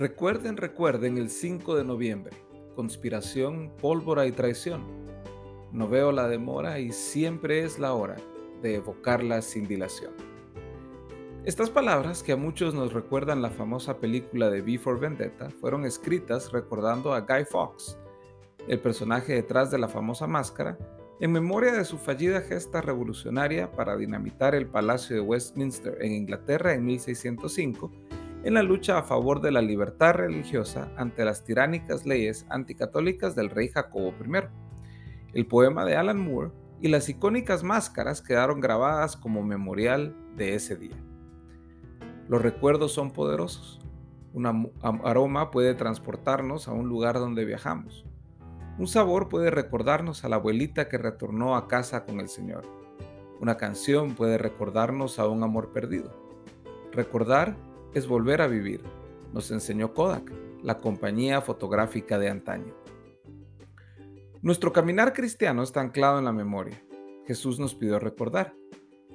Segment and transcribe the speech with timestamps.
[0.00, 2.34] Recuerden, recuerden el 5 de noviembre.
[2.74, 4.82] Conspiración, pólvora y traición.
[5.72, 8.16] No veo la demora y siempre es la hora
[8.62, 10.14] de evocarla sin dilación.
[11.44, 15.84] Estas palabras, que a muchos nos recuerdan la famosa película de V for Vendetta, fueron
[15.84, 17.98] escritas recordando a Guy Fawkes,
[18.68, 20.78] el personaje detrás de la famosa máscara,
[21.20, 26.72] en memoria de su fallida gesta revolucionaria para dinamitar el Palacio de Westminster en Inglaterra
[26.72, 27.92] en 1605
[28.42, 33.50] en la lucha a favor de la libertad religiosa ante las tiránicas leyes anticatólicas del
[33.50, 34.48] rey Jacobo I.
[35.34, 36.50] El poema de Alan Moore
[36.80, 40.96] y las icónicas máscaras quedaron grabadas como memorial de ese día.
[42.28, 43.80] Los recuerdos son poderosos.
[44.32, 48.06] Un aroma puede transportarnos a un lugar donde viajamos.
[48.78, 52.62] Un sabor puede recordarnos a la abuelita que retornó a casa con el Señor.
[53.40, 56.14] Una canción puede recordarnos a un amor perdido.
[56.92, 57.56] Recordar
[57.94, 58.82] es volver a vivir,
[59.32, 62.74] nos enseñó Kodak, la compañía fotográfica de antaño.
[64.42, 66.82] Nuestro caminar cristiano está anclado en la memoria.
[67.26, 68.54] Jesús nos pidió recordar,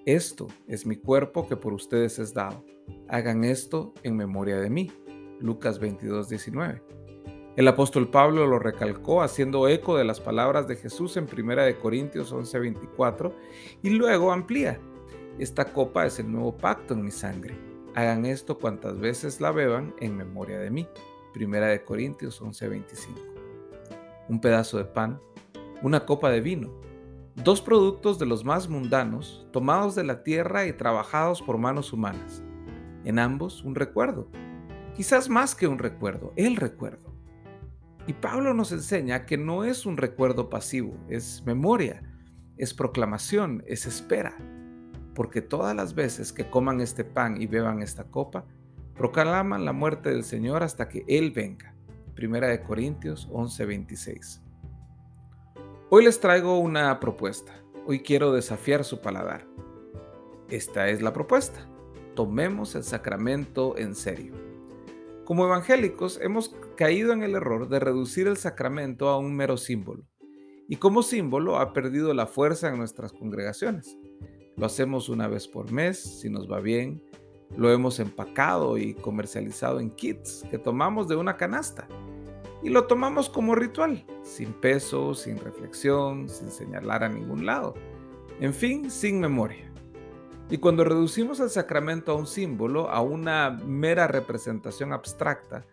[0.05, 2.63] esto es mi cuerpo que por ustedes es dado.
[3.07, 4.91] Hagan esto en memoria de mí.
[5.39, 6.83] Lucas 22, 19.
[7.55, 12.31] El apóstol Pablo lo recalcó haciendo eco de las palabras de Jesús en 1 Corintios
[12.31, 13.35] 11, 24
[13.81, 14.79] y luego amplía,
[15.39, 17.74] esta copa es el nuevo pacto en mi sangre.
[17.95, 20.85] Hagan esto cuantas veces la beban en memoria de mí.
[21.33, 23.17] Primera de Corintios 11:25.
[24.27, 25.21] Un pedazo de pan,
[25.81, 26.73] una copa de vino,
[27.35, 32.43] dos productos de los más mundanos, tomados de la tierra y trabajados por manos humanas.
[33.05, 34.27] En ambos un recuerdo,
[34.93, 37.15] quizás más que un recuerdo, el recuerdo.
[38.07, 42.03] Y Pablo nos enseña que no es un recuerdo pasivo, es memoria,
[42.57, 44.35] es proclamación, es espera
[45.15, 48.45] porque todas las veces que coman este pan y beban esta copa,
[48.95, 51.73] proclaman la muerte del Señor hasta que Él venga.
[52.13, 54.41] Primera de Corintios 11:26.
[55.89, 57.53] Hoy les traigo una propuesta.
[57.87, 59.47] Hoy quiero desafiar su paladar.
[60.49, 61.67] Esta es la propuesta.
[62.15, 64.33] Tomemos el sacramento en serio.
[65.23, 70.05] Como evangélicos hemos caído en el error de reducir el sacramento a un mero símbolo.
[70.67, 73.97] Y como símbolo ha perdido la fuerza en nuestras congregaciones.
[74.57, 77.03] Lo hacemos una vez por mes, si nos va bien.
[77.57, 81.87] Lo hemos empacado y comercializado en kits que tomamos de una canasta.
[82.63, 87.73] Y lo tomamos como ritual, sin peso, sin reflexión, sin señalar a ningún lado.
[88.39, 89.71] En fin, sin memoria.
[90.49, 95.65] Y cuando reducimos el sacramento a un símbolo, a una mera representación abstracta,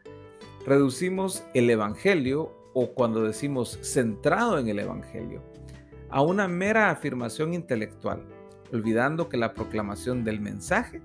[0.66, 5.42] reducimos el Evangelio, o cuando decimos centrado en el Evangelio,
[6.10, 8.26] a una mera afirmación intelectual
[8.72, 11.02] olvidando que la proclamación del mensaje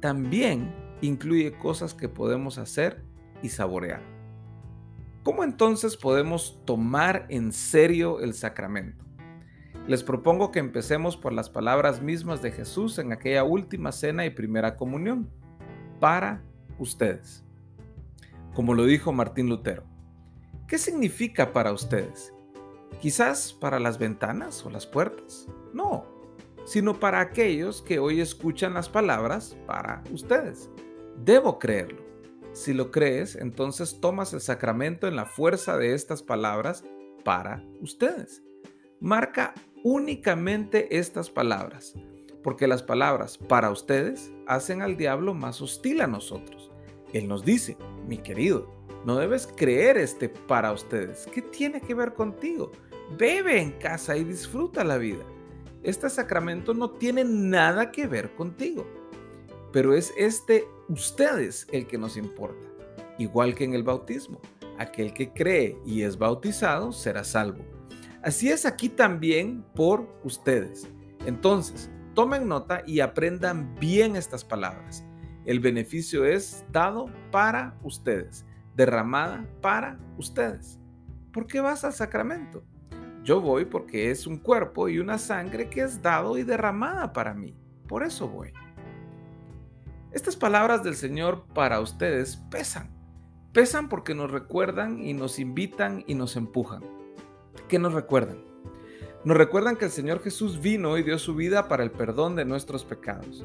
[0.00, 3.02] también incluye cosas que podemos hacer
[3.42, 4.02] y saborear.
[5.22, 9.04] ¿Cómo entonces podemos tomar en serio el sacramento?
[9.86, 14.30] Les propongo que empecemos por las palabras mismas de Jesús en aquella última cena y
[14.30, 15.30] primera comunión,
[15.98, 16.42] para
[16.78, 17.44] ustedes.
[18.54, 19.84] Como lo dijo Martín Lutero,
[20.66, 22.32] ¿qué significa para ustedes?
[23.00, 25.46] Quizás para las ventanas o las puertas.
[25.72, 26.17] No,
[26.68, 30.68] sino para aquellos que hoy escuchan las palabras para ustedes.
[31.24, 32.02] Debo creerlo.
[32.52, 36.84] Si lo crees, entonces tomas el sacramento en la fuerza de estas palabras
[37.24, 38.42] para ustedes.
[39.00, 41.94] Marca únicamente estas palabras,
[42.42, 46.70] porque las palabras para ustedes hacen al diablo más hostil a nosotros.
[47.14, 48.70] Él nos dice, mi querido,
[49.06, 51.26] no debes creer este para ustedes.
[51.32, 52.72] ¿Qué tiene que ver contigo?
[53.16, 55.24] Bebe en casa y disfruta la vida
[55.82, 58.86] este sacramento no tiene nada que ver contigo,
[59.72, 62.66] pero es este ustedes el que nos importa,
[63.18, 64.40] igual que en el bautismo.
[64.78, 67.64] Aquel que cree y es bautizado será salvo.
[68.22, 70.88] Así es aquí también por ustedes.
[71.26, 75.04] Entonces, tomen nota y aprendan bien estas palabras.
[75.44, 78.44] El beneficio es dado para ustedes,
[78.76, 80.78] derramada para ustedes.
[81.32, 82.64] ¿Por qué vas al sacramento?
[83.28, 87.34] Yo voy porque es un cuerpo y una sangre que es dado y derramada para
[87.34, 87.54] mí.
[87.86, 88.54] Por eso voy.
[90.12, 92.90] Estas palabras del Señor para ustedes pesan.
[93.52, 96.82] Pesan porque nos recuerdan y nos invitan y nos empujan.
[97.68, 98.42] ¿Qué nos recuerdan?
[99.24, 102.46] Nos recuerdan que el Señor Jesús vino y dio su vida para el perdón de
[102.46, 103.44] nuestros pecados.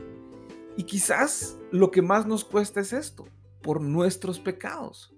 [0.78, 3.28] Y quizás lo que más nos cuesta es esto,
[3.62, 5.14] por nuestros pecados.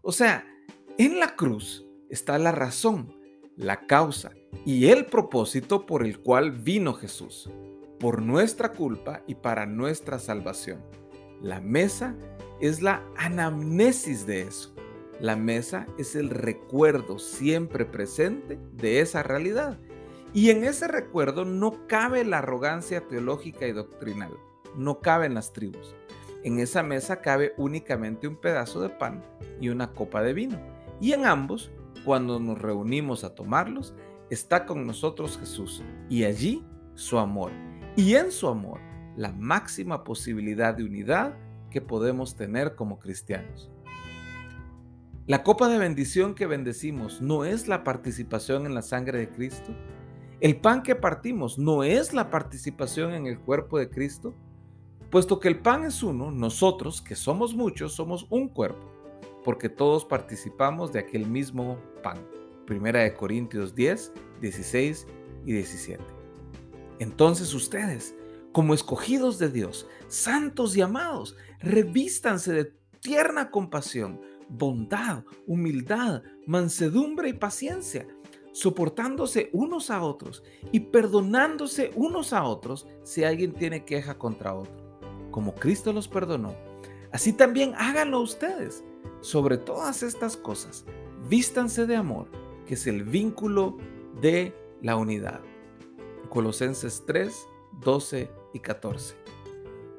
[0.00, 0.46] O sea,
[0.96, 3.15] en la cruz está la razón
[3.56, 4.32] la causa
[4.64, 7.50] y el propósito por el cual vino Jesús,
[7.98, 10.82] por nuestra culpa y para nuestra salvación.
[11.40, 12.14] La mesa
[12.60, 14.74] es la anamnesis de eso.
[15.20, 19.78] La mesa es el recuerdo siempre presente de esa realidad.
[20.34, 24.32] Y en ese recuerdo no cabe la arrogancia teológica y doctrinal,
[24.76, 25.94] no caben las tribus.
[26.44, 29.24] En esa mesa cabe únicamente un pedazo de pan
[29.60, 30.60] y una copa de vino.
[31.00, 31.70] Y en ambos,
[32.04, 33.94] cuando nos reunimos a tomarlos,
[34.30, 36.64] está con nosotros Jesús y allí
[36.94, 37.52] su amor.
[37.96, 38.80] Y en su amor,
[39.16, 41.34] la máxima posibilidad de unidad
[41.70, 43.70] que podemos tener como cristianos.
[45.26, 49.74] La copa de bendición que bendecimos no es la participación en la sangre de Cristo.
[50.40, 54.34] El pan que partimos no es la participación en el cuerpo de Cristo.
[55.10, 58.86] Puesto que el pan es uno, nosotros, que somos muchos, somos un cuerpo,
[59.46, 62.18] porque todos participamos de aquel mismo pan.
[62.66, 65.06] Primera de Corintios 10, 16
[65.46, 66.02] y 17.
[66.98, 68.16] Entonces ustedes,
[68.50, 77.34] como escogidos de Dios, santos y amados, revístanse de tierna compasión, bondad, humildad, mansedumbre y
[77.34, 78.04] paciencia,
[78.50, 84.98] soportándose unos a otros y perdonándose unos a otros si alguien tiene queja contra otro.
[85.30, 86.52] Como Cristo los perdonó,
[87.12, 88.82] así también háganlo ustedes.
[89.20, 90.84] Sobre todas estas cosas,
[91.28, 92.28] vístanse de amor,
[92.66, 93.76] que es el vínculo
[94.20, 95.40] de la unidad.
[96.28, 97.48] Colosenses 3,
[97.80, 99.16] 12 y 14.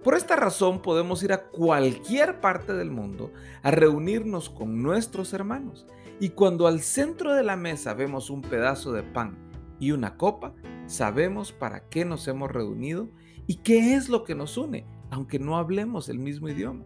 [0.04, 3.32] Por esta razón podemos ir a cualquier parte del mundo
[3.62, 5.86] a reunirnos con nuestros hermanos.
[6.20, 9.38] Y cuando al centro de la mesa vemos un pedazo de pan
[9.80, 10.54] y una copa,
[10.86, 13.10] sabemos para qué nos hemos reunido
[13.48, 16.86] y qué es lo que nos une, aunque no hablemos el mismo idioma.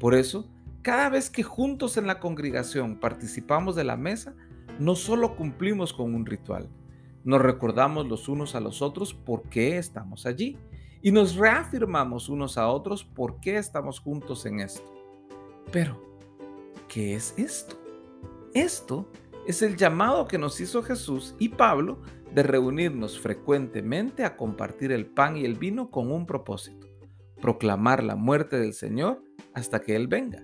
[0.00, 0.50] Por eso,
[0.82, 4.34] cada vez que juntos en la congregación participamos de la mesa,
[4.78, 6.68] no solo cumplimos con un ritual,
[7.24, 10.58] nos recordamos los unos a los otros por qué estamos allí
[11.02, 14.82] y nos reafirmamos unos a otros por qué estamos juntos en esto.
[15.70, 16.00] Pero,
[16.88, 17.76] ¿qué es esto?
[18.54, 19.08] Esto
[19.46, 22.00] es el llamado que nos hizo Jesús y Pablo
[22.34, 26.88] de reunirnos frecuentemente a compartir el pan y el vino con un propósito,
[27.40, 29.22] proclamar la muerte del Señor
[29.54, 30.42] hasta que Él venga.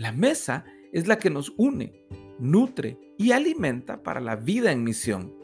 [0.00, 0.64] La mesa
[0.94, 1.92] es la que nos une,
[2.38, 5.34] nutre y alimenta para la vida en misión.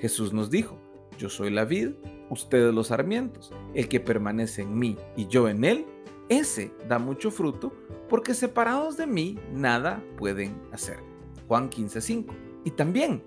[0.00, 0.80] Jesús nos dijo,
[1.18, 1.90] yo soy la vid,
[2.30, 3.52] ustedes los sarmientos.
[3.74, 5.84] El que permanece en mí y yo en él,
[6.30, 7.70] ese da mucho fruto,
[8.08, 11.00] porque separados de mí nada pueden hacer.
[11.46, 12.34] Juan 15:5.
[12.64, 13.22] Y también,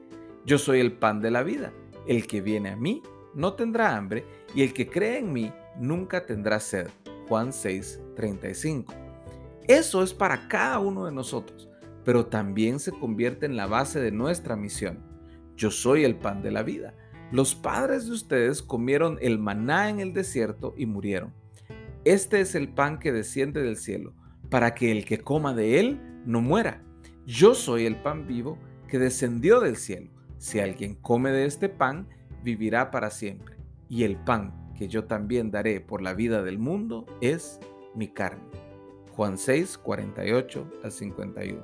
[0.47, 1.71] yo soy el pan de la vida.
[2.07, 3.03] El que viene a mí
[3.35, 4.25] no tendrá hambre,
[4.55, 6.87] y el que cree en mí nunca tendrá sed.
[7.27, 9.10] Juan 6:35.
[9.67, 11.69] Eso es para cada uno de nosotros,
[12.03, 14.99] pero también se convierte en la base de nuestra misión.
[15.55, 16.95] Yo soy el pan de la vida.
[17.31, 21.33] Los padres de ustedes comieron el maná en el desierto y murieron.
[22.03, 24.13] Este es el pan que desciende del cielo,
[24.49, 26.83] para que el que coma de él no muera.
[27.25, 30.11] Yo soy el pan vivo que descendió del cielo.
[30.39, 32.09] Si alguien come de este pan,
[32.43, 33.55] vivirá para siempre.
[33.87, 37.59] Y el pan que yo también daré por la vida del mundo es
[37.93, 38.70] mi carne.
[39.15, 41.63] Juan 6, 48 al 51.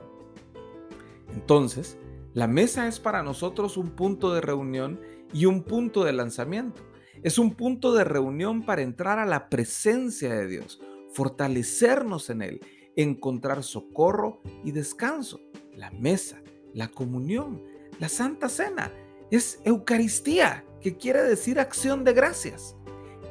[1.33, 1.97] Entonces,
[2.33, 4.99] la mesa es para nosotros un punto de reunión
[5.33, 6.81] y un punto de lanzamiento.
[7.23, 10.79] Es un punto de reunión para entrar a la presencia de Dios,
[11.11, 12.61] fortalecernos en Él,
[12.95, 15.39] encontrar socorro y descanso.
[15.75, 16.41] La mesa,
[16.73, 17.63] la comunión,
[17.99, 18.91] la Santa Cena
[19.31, 22.75] es Eucaristía, que quiere decir acción de gracias.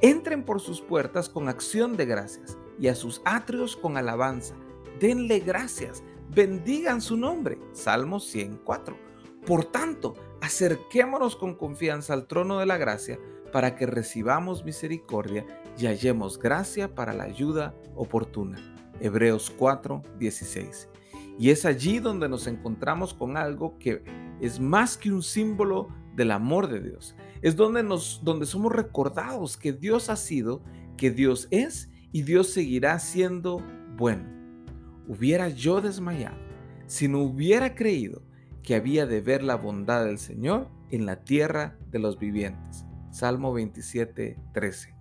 [0.02, 4.54] Entren por sus puertas con acción de gracias y a sus atrios con alabanza.
[5.00, 6.02] Denle gracias,
[6.35, 7.59] bendigan su nombre.
[7.73, 8.97] Salmo 104.
[9.47, 13.18] Por tanto, acerquémonos con confianza al trono de la gracia
[13.52, 15.47] para que recibamos misericordia
[15.78, 18.59] y hallemos gracia para la ayuda oportuna.
[19.00, 20.88] Hebreos 4, 16.
[21.38, 24.02] Y es allí donde nos encontramos con algo que
[24.40, 27.14] es más que un símbolo del amor de Dios.
[27.42, 30.62] Es donde, nos, donde somos recordados que Dios ha sido,
[30.97, 33.62] que Dios es y Dios seguirá siendo
[33.94, 34.25] bueno.
[35.06, 36.38] Hubiera yo desmayado
[36.87, 38.23] si no hubiera creído
[38.62, 42.87] que había de ver la bondad del Señor en la tierra de los vivientes.
[43.11, 44.94] Salmo 27, 13.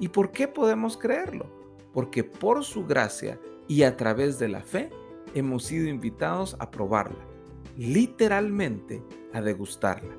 [0.00, 1.48] ¿Y por qué podemos creerlo?
[1.92, 4.90] Porque por su gracia y a través de la fe
[5.34, 7.24] hemos sido invitados a probarla,
[7.76, 10.16] literalmente a degustarla.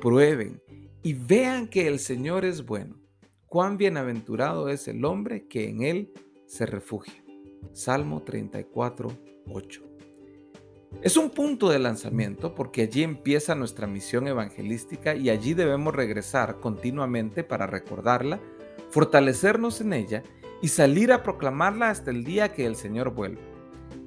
[0.00, 0.62] Prueben
[1.02, 3.03] y vean que el Señor es bueno.
[3.54, 6.12] Cuán bienaventurado es el hombre que en él
[6.44, 7.22] se refugia.
[7.72, 9.12] Salmo 34,
[9.48, 9.82] 8.
[11.00, 16.58] Es un punto de lanzamiento porque allí empieza nuestra misión evangelística y allí debemos regresar
[16.58, 18.40] continuamente para recordarla,
[18.90, 20.24] fortalecernos en ella
[20.60, 23.42] y salir a proclamarla hasta el día que el Señor vuelva.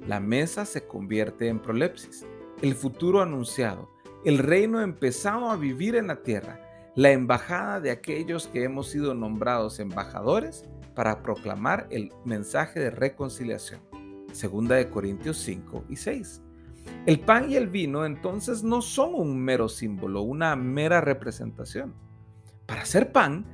[0.06, 2.26] La mesa se convierte en prolepsis,
[2.60, 3.90] el futuro anunciado,
[4.26, 6.67] el reino empezado a vivir en la tierra,
[6.98, 10.64] la embajada de aquellos que hemos sido nombrados embajadores
[10.96, 13.80] para proclamar el mensaje de reconciliación.
[14.32, 16.42] Segunda de Corintios 5 y 6.
[17.06, 21.94] El pan y el vino entonces no son un mero símbolo, una mera representación.
[22.66, 23.46] Para hacer pan,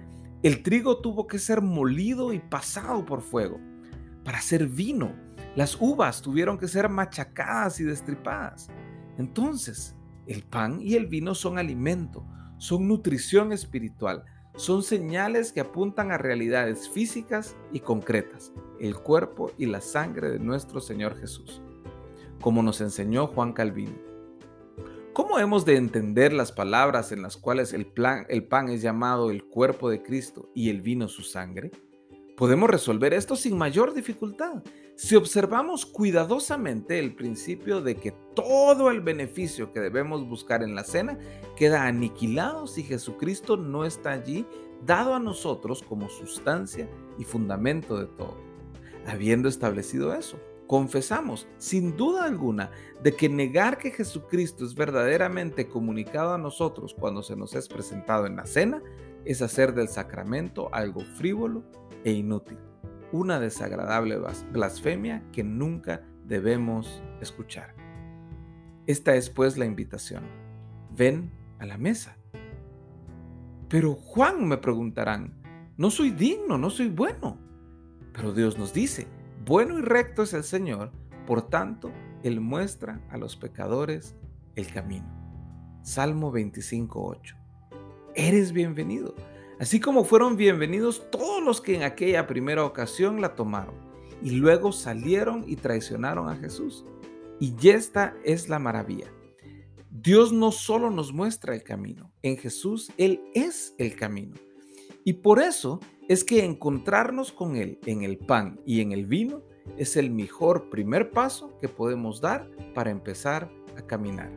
[0.42, 3.60] el trigo tuvo que ser molido y pasado por fuego.
[4.24, 5.12] Para hacer vino,
[5.54, 8.70] las uvas tuvieron que ser machacadas y destripadas.
[9.18, 9.94] Entonces,
[10.26, 12.24] el pan y el vino son alimento,
[12.64, 14.25] son nutrición espiritual,
[14.56, 20.38] son señales que apuntan a realidades físicas y concretas, el cuerpo y la sangre de
[20.38, 21.61] nuestro Señor Jesús,
[22.40, 23.99] como nos enseñó Juan Calvino.
[25.12, 27.92] ¿Cómo hemos de entender las palabras en las cuales el,
[28.30, 31.71] el pan es llamado el cuerpo de Cristo y el vino su sangre?
[32.37, 34.62] Podemos resolver esto sin mayor dificultad
[34.97, 40.85] si observamos cuidadosamente el principio de que todo el beneficio que debemos buscar en la
[40.85, 41.19] cena
[41.57, 44.47] queda aniquilado si Jesucristo no está allí,
[44.85, 46.88] dado a nosotros como sustancia
[47.19, 48.37] y fundamento de todo.
[49.07, 52.71] Habiendo establecido eso, confesamos sin duda alguna
[53.03, 58.26] de que negar que Jesucristo es verdaderamente comunicado a nosotros cuando se nos es presentado
[58.26, 58.83] en la cena
[59.25, 61.64] es hacer del sacramento algo frívolo
[62.04, 62.58] e inútil
[63.14, 64.18] una desagradable
[64.50, 67.73] blasfemia que nunca debemos escuchar.
[68.88, 70.25] Esta es pues la invitación.
[70.90, 71.30] Ven
[71.61, 72.16] a la mesa.
[73.68, 75.32] Pero Juan me preguntarán,
[75.76, 77.38] no soy digno, no soy bueno.
[78.12, 79.06] Pero Dios nos dice,
[79.44, 80.90] bueno y recto es el Señor,
[81.25, 81.92] por tanto,
[82.25, 84.16] Él muestra a los pecadores
[84.56, 85.06] el camino.
[85.82, 87.37] Salmo 25.8.
[88.16, 89.14] Eres bienvenido.
[89.61, 93.76] Así como fueron bienvenidos todos los que en aquella primera ocasión la tomaron
[94.20, 96.84] y luego salieron y traicionaron a Jesús.
[97.38, 99.12] Y esta es la maravilla.
[99.90, 104.34] Dios no solo nos muestra el camino, en Jesús Él es el camino.
[105.04, 109.42] Y por eso es que encontrarnos con Él en el pan y en el vino
[109.78, 114.32] es el mejor primer paso que podemos dar para empezar a caminar.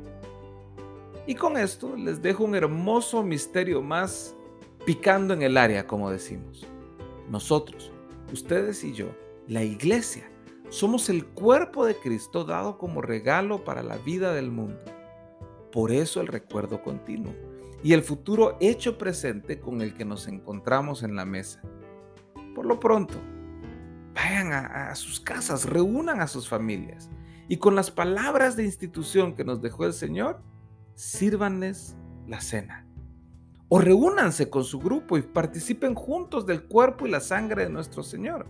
[1.25, 4.37] Y con esto les dejo un hermoso misterio más
[4.88, 6.65] picando en el área, como decimos.
[7.29, 7.91] Nosotros,
[8.32, 9.10] ustedes y yo,
[9.46, 10.32] la iglesia,
[10.70, 14.79] somos el cuerpo de Cristo dado como regalo para la vida del mundo.
[15.74, 17.36] Por eso el recuerdo continuo
[17.84, 21.62] y el futuro hecho presente con el que nos encontramos en la mesa.
[22.56, 23.15] Por lo pronto,
[24.15, 27.10] vayan a, a, sus casas, reúnan a sus familias
[27.50, 30.41] y con las palabras de institución que nos dejó el Señor,
[30.96, 32.87] sírvanles la cena.
[33.69, 38.01] O reúnanse con su grupo y participen juntos del cuerpo y la sangre de nuestro
[38.01, 38.45] Señor.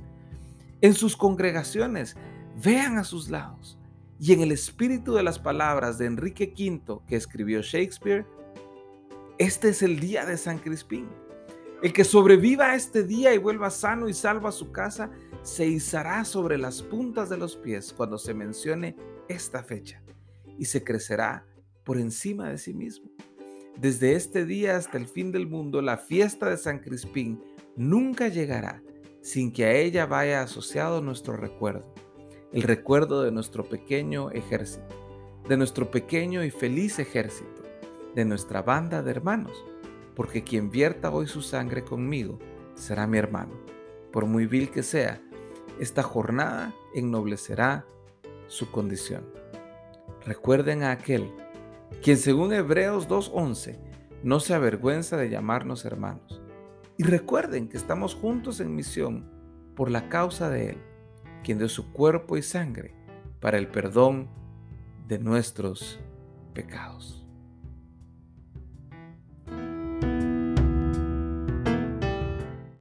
[0.82, 2.16] En sus congregaciones,
[2.64, 3.78] vean a sus lados.
[4.20, 8.26] Y en el espíritu de las palabras de Enrique V que escribió Shakespeare,
[9.40, 11.08] este es el día de San Crispín.
[11.84, 15.12] El que sobreviva a este día y vuelva sano y salvo a su casa,
[15.44, 18.96] se izará sobre las puntas de los pies cuando se mencione
[19.30, 20.02] esta fecha
[20.58, 21.46] y se crecerá
[21.84, 23.12] por encima de sí mismo.
[23.80, 27.44] Desde este día hasta el fin del mundo, la fiesta de San Crispín
[27.76, 28.82] nunca llegará
[29.22, 31.94] sin que a ella vaya asociado nuestro recuerdo,
[32.52, 34.96] el recuerdo de nuestro pequeño ejército,
[35.48, 37.62] de nuestro pequeño y feliz ejército,
[38.16, 39.64] de nuestra banda de hermanos,
[40.16, 42.40] porque quien vierta hoy su sangre conmigo
[42.74, 43.54] será mi hermano.
[44.12, 45.22] Por muy vil que sea,
[45.80, 47.86] esta jornada ennoblecerá
[48.48, 49.24] su condición.
[50.26, 51.32] Recuerden a aquel
[52.02, 53.80] quien según Hebreos 2.11
[54.24, 56.42] no se avergüenza de llamarnos hermanos.
[56.98, 59.30] Y recuerden que estamos juntos en misión
[59.76, 60.78] por la causa de Él,
[61.44, 62.96] quien dio su cuerpo y sangre
[63.40, 64.30] para el perdón
[65.08, 66.00] de nuestros
[66.54, 67.27] pecados.